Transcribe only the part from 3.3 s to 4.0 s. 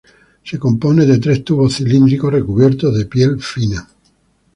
fina.